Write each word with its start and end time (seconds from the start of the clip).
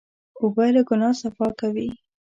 اوبه 0.41 0.65
له 0.75 0.81
ګناه 0.89 1.15
صفا 1.21 1.47
کوي. 1.59 1.89